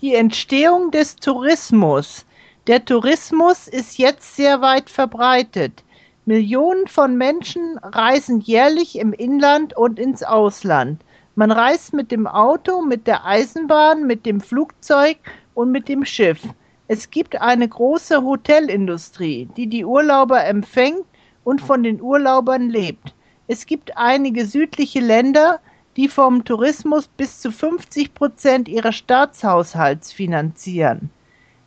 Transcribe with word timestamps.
Die 0.00 0.14
Entstehung 0.14 0.90
des 0.90 1.16
Tourismus. 1.16 2.26
Der 2.66 2.84
Tourismus 2.84 3.66
ist 3.66 3.96
jetzt 3.96 4.36
sehr 4.36 4.60
weit 4.60 4.90
verbreitet. 4.90 5.82
Millionen 6.26 6.86
von 6.86 7.16
Menschen 7.16 7.78
reisen 7.78 8.40
jährlich 8.40 8.98
im 8.98 9.14
Inland 9.14 9.74
und 9.74 9.98
ins 9.98 10.22
Ausland. 10.22 11.00
Man 11.34 11.50
reist 11.50 11.94
mit 11.94 12.10
dem 12.12 12.26
Auto, 12.26 12.82
mit 12.82 13.06
der 13.06 13.24
Eisenbahn, 13.24 14.06
mit 14.06 14.26
dem 14.26 14.42
Flugzeug 14.42 15.16
und 15.54 15.72
mit 15.72 15.88
dem 15.88 16.04
Schiff. 16.04 16.42
Es 16.88 17.08
gibt 17.08 17.40
eine 17.40 17.66
große 17.66 18.22
Hotelindustrie, 18.22 19.48
die 19.56 19.66
die 19.66 19.86
Urlauber 19.86 20.44
empfängt 20.44 21.06
und 21.42 21.62
von 21.62 21.82
den 21.82 22.02
Urlaubern 22.02 22.68
lebt. 22.68 23.14
Es 23.48 23.64
gibt 23.64 23.96
einige 23.96 24.44
südliche 24.44 25.00
Länder, 25.00 25.58
die 25.96 26.08
vom 26.08 26.44
Tourismus 26.44 27.08
bis 27.08 27.40
zu 27.40 27.50
50 27.50 28.12
Prozent 28.14 28.68
ihres 28.68 28.96
Staatshaushalts 28.96 30.12
finanzieren. 30.12 31.10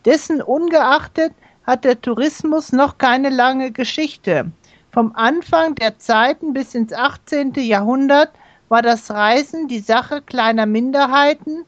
Dessen 0.06 0.42
ungeachtet 0.42 1.34
hat 1.66 1.84
der 1.84 2.00
Tourismus 2.00 2.72
noch 2.72 2.98
keine 2.98 3.30
lange 3.30 3.72
Geschichte. 3.72 4.52
Vom 4.92 5.14
Anfang 5.16 5.76
der 5.76 5.98
Zeiten 5.98 6.54
bis 6.54 6.76
ins 6.76 6.94
18. 6.94 7.54
Jahrhundert 7.56 8.32
war 8.70 8.82
das 8.82 9.10
Reisen 9.12 9.68
die 9.68 9.80
Sache 9.80 10.22
kleiner 10.22 10.66
Minderheiten 10.66 11.66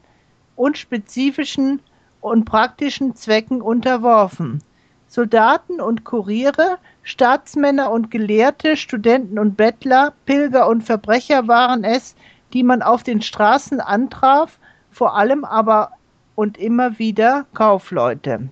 und 0.56 0.78
spezifischen 0.78 1.80
und 2.20 2.44
praktischen 2.44 3.16
Zwecken 3.16 3.60
unterworfen. 3.60 4.62
Soldaten 5.08 5.80
und 5.80 6.04
Kuriere, 6.04 6.78
Staatsmänner 7.02 7.90
und 7.90 8.10
Gelehrte, 8.10 8.76
Studenten 8.76 9.38
und 9.38 9.56
Bettler, 9.56 10.14
Pilger 10.24 10.68
und 10.68 10.82
Verbrecher 10.82 11.48
waren 11.48 11.84
es, 11.84 12.14
die 12.52 12.62
man 12.62 12.82
auf 12.82 13.02
den 13.02 13.22
Straßen 13.22 13.80
antraf, 13.80 14.58
vor 14.90 15.16
allem 15.16 15.44
aber 15.44 15.92
und 16.34 16.58
immer 16.58 16.98
wieder 16.98 17.46
Kaufleute. 17.54 18.48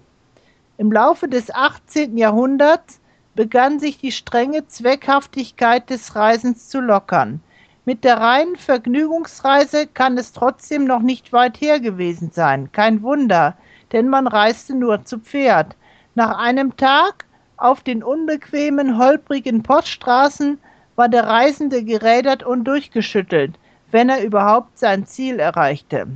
Im 0.79 0.93
Laufe 0.93 1.29
des 1.29 1.55
18. 1.55 2.17
Jahrhunderts 2.17 3.01
begann 3.35 3.79
sich 3.79 3.99
die 3.99 4.13
strenge 4.13 4.67
Zweckhaftigkeit 4.67 5.91
des 5.91 6.15
Reisens 6.17 6.69
zu 6.69 6.81
lockern. 6.81 7.41
Mit 7.85 8.05
der 8.05 8.19
reinen 8.19 8.57
Vergnügungsreise 8.57 9.87
kann 9.87 10.19
es 10.19 10.33
trotzdem 10.33 10.85
noch 10.85 11.01
nicht 11.01 11.33
weit 11.33 11.61
her 11.61 11.81
gewesen 11.81 12.31
sein. 12.33 12.71
Kein 12.73 13.03
Wunder, 13.03 13.57
denn 13.93 14.09
man 14.09 14.27
reiste 14.27 14.75
nur 14.75 15.05
zu 15.05 15.19
Pferd. 15.19 15.77
Nach 16.15 16.39
einem 16.39 16.77
Tag 16.77 17.25
auf 17.57 17.83
den 17.83 18.03
unbequemen, 18.03 18.99
holprigen 18.99 19.63
Poststraßen 19.63 20.59
war 20.97 21.09
der 21.09 21.25
Reisende 21.25 21.85
gerädert 21.85 22.43
und 22.43 22.65
durchgeschüttelt, 22.65 23.59
wenn 23.91 24.09
er 24.09 24.25
überhaupt 24.25 24.79
sein 24.79 25.07
Ziel 25.07 25.39
erreichte. 25.39 26.07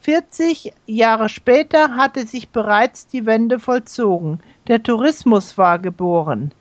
40 0.00 0.72
Jahre 0.86 1.28
später 1.28 1.96
hatte 1.96 2.26
sich 2.26 2.50
bereits 2.50 3.08
die 3.08 3.26
Wende 3.26 3.58
vollzogen. 3.58 4.40
Der 4.68 4.82
Tourismus 4.82 5.58
war 5.58 5.78
geboren. 5.78 6.52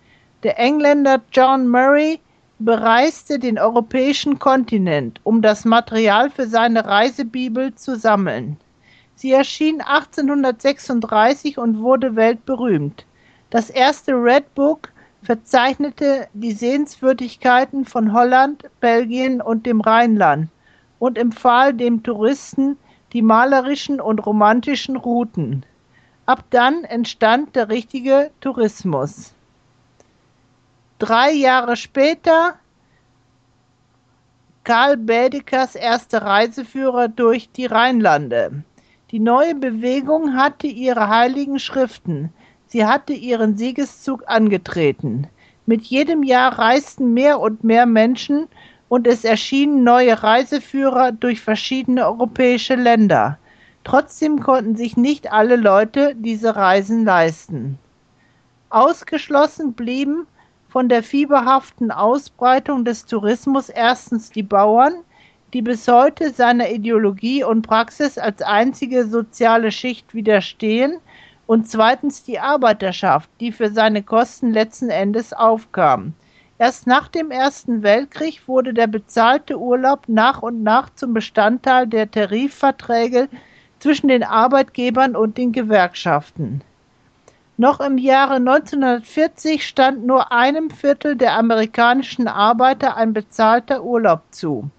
Der 0.44 0.60
Engländer 0.60 1.22
John 1.32 1.68
Murray 1.68 2.20
bereiste 2.60 3.40
den 3.40 3.60
europäischen 3.60 4.40
Kontinent, 4.40 5.20
um 5.24 5.42
das 5.42 5.66
Material 5.66 6.30
für 6.30 6.48
seine 6.48 6.86
Reisebibel 6.86 7.76
zu 7.76 7.96
sammeln. 7.96 8.58
Sie 9.16 9.32
erschien 9.32 9.82
1836 9.82 11.58
und 11.58 11.80
wurde 11.80 12.16
weltberühmt. 12.16 13.06
Das 13.50 13.70
erste 13.70 14.14
Red 14.14 14.54
Book 14.56 14.90
verzeichnete 15.28 16.30
die 16.32 16.54
Sehenswürdigkeiten 16.54 17.84
von 17.84 18.14
Holland, 18.14 18.64
Belgien 18.80 19.42
und 19.42 19.66
dem 19.66 19.82
Rheinland 19.82 20.48
und 21.00 21.18
empfahl 21.18 21.74
dem 21.74 22.02
Touristen 22.02 22.78
die 23.12 23.22
malerischen 23.22 24.00
und 24.00 24.26
romantischen 24.26 24.96
Routen. 24.96 25.66
Ab 26.28 26.46
dann 26.52 26.86
entstand 26.86 27.58
der 27.58 27.68
richtige 27.68 28.32
Tourismus. 28.40 29.34
Drei 30.98 31.34
Jahre 31.34 31.76
später 31.76 32.56
Karl 34.64 34.96
Bädekers 34.96 35.76
erster 35.76 36.22
Reiseführer 36.22 37.10
durch 37.10 37.52
die 37.52 37.66
Rheinlande. 37.66 38.64
Die 39.12 39.20
neue 39.20 39.56
Bewegung 39.56 40.38
hatte 40.38 40.68
ihre 40.68 41.10
heiligen 41.10 41.60
Schriften. 41.60 42.32
Sie 42.68 42.86
hatte 42.86 43.14
ihren 43.14 43.58
Siegeszug 43.58 44.24
angetreten. 44.28 45.28
Mit 45.66 45.84
jedem 45.84 46.24
Jahr 46.24 46.60
reisten 46.60 47.14
mehr 47.14 47.40
und 47.40 47.64
mehr 47.64 47.86
Menschen 47.86 48.48
und 48.90 49.08
es 49.08 49.24
erschienen 49.24 49.84
neue 49.84 50.22
Reiseführer 50.22 51.12
durch 51.12 51.42
verschiedene 51.42 52.06
europäische 52.06 52.76
Länder. 52.76 53.38
Trotzdem 53.84 54.42
konnten 54.42 54.76
sich 54.76 54.98
nicht 54.98 55.32
alle 55.32 55.56
Leute 55.56 56.14
diese 56.16 56.56
Reisen 56.56 57.06
leisten. 57.06 57.80
Ausgeschlossen 58.70 59.74
blieben 59.74 60.28
von 60.68 60.90
der 60.90 61.04
fieberhaften 61.04 61.92
Ausbreitung 61.92 62.84
des 62.84 63.06
Tourismus 63.06 63.70
erstens 63.70 64.30
die 64.30 64.44
Bauern, 64.44 64.94
die 65.54 65.62
bis 65.62 65.88
heute 65.88 66.32
seiner 66.32 66.70
Ideologie 66.70 67.46
und 67.46 67.62
Praxis 67.62 68.18
als 68.18 68.42
einzige 68.42 69.08
soziale 69.08 69.72
Schicht 69.72 70.14
widerstehen, 70.14 70.98
und 71.48 71.70
zweitens 71.70 72.24
die 72.24 72.40
Arbeiterschaft, 72.40 73.30
die 73.40 73.52
für 73.52 73.72
seine 73.72 74.04
Kosten 74.04 74.52
letzten 74.52 74.90
Endes 74.90 75.34
aufkam. 75.34 76.14
Erst 76.60 76.88
nach 76.88 77.08
dem 77.08 77.32
Ersten 77.32 77.84
Weltkrieg 77.84 78.48
wurde 78.48 78.74
der 78.74 78.88
bezahlte 78.88 79.58
Urlaub 79.58 80.04
nach 80.08 80.42
und 80.42 80.64
nach 80.64 80.90
zum 80.96 81.14
Bestandteil 81.14 81.88
der 81.88 82.12
Tarifverträge 82.12 83.30
zwischen 83.80 84.08
den 84.08 84.24
Arbeitgebern 84.24 85.16
und 85.16 85.38
den 85.38 85.52
Gewerkschaften. 85.52 86.62
Noch 87.58 87.80
im 87.80 87.98
Jahre 87.98 88.36
1940 88.36 89.66
stand 89.66 90.06
nur 90.06 90.32
einem 90.32 90.70
Viertel 90.70 91.16
der 91.16 91.38
amerikanischen 91.38 92.28
Arbeiter 92.28 92.98
ein 92.98 93.14
bezahlter 93.14 93.84
Urlaub 93.84 94.22
zu. 94.32 94.70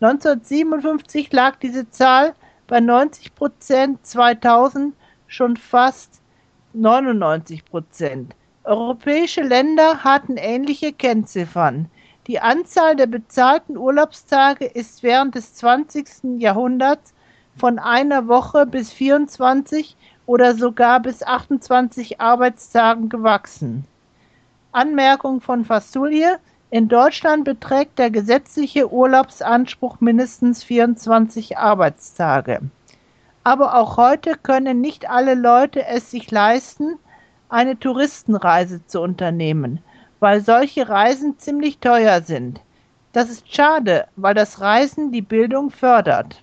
1957 0.00 1.32
lag 1.32 1.56
diese 1.56 1.90
Zahl 1.90 2.34
bei 2.66 2.80
90 2.80 3.34
Prozent, 3.34 4.04
2000 4.06 4.94
schon 5.36 5.56
fast 5.56 6.20
99 6.72 7.64
Prozent. 7.66 8.34
Europäische 8.64 9.42
Länder 9.42 10.02
hatten 10.02 10.36
ähnliche 10.36 10.92
Kennziffern. 10.92 11.88
Die 12.26 12.40
Anzahl 12.40 12.96
der 12.96 13.06
bezahlten 13.06 13.76
Urlaubstage 13.76 14.64
ist 14.64 15.02
während 15.02 15.36
des 15.36 15.54
20. 15.54 16.40
Jahrhunderts 16.40 17.14
von 17.56 17.78
einer 17.78 18.26
Woche 18.26 18.66
bis 18.66 18.92
24 18.92 19.96
oder 20.26 20.54
sogar 20.54 21.00
bis 21.00 21.22
28 21.22 22.20
Arbeitstagen 22.20 23.08
gewachsen. 23.08 23.84
Anmerkung 24.72 25.40
von 25.40 25.64
Fasulie. 25.64 26.38
In 26.70 26.88
Deutschland 26.88 27.44
beträgt 27.44 27.98
der 27.98 28.10
gesetzliche 28.10 28.92
Urlaubsanspruch 28.92 30.00
mindestens 30.00 30.64
24 30.64 31.56
Arbeitstage. 31.56 32.60
Aber 33.46 33.76
auch 33.76 33.96
heute 33.96 34.34
können 34.34 34.80
nicht 34.80 35.08
alle 35.08 35.34
Leute 35.34 35.86
es 35.86 36.10
sich 36.10 36.32
leisten, 36.32 36.98
eine 37.48 37.78
Touristenreise 37.78 38.84
zu 38.86 39.00
unternehmen, 39.00 39.78
weil 40.18 40.40
solche 40.40 40.88
Reisen 40.88 41.38
ziemlich 41.38 41.78
teuer 41.78 42.22
sind. 42.22 42.60
Das 43.12 43.30
ist 43.30 43.54
schade, 43.54 44.08
weil 44.16 44.34
das 44.34 44.60
Reisen 44.60 45.12
die 45.12 45.22
Bildung 45.22 45.70
fördert. 45.70 46.42